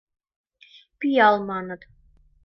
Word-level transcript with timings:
Пиал, 0.99 1.35
маныт... 1.49 1.81